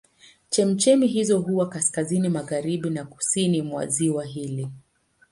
[0.49, 4.69] Chemchemi hizo huwa kaskazini magharibi na kusini mwa ziwa hili.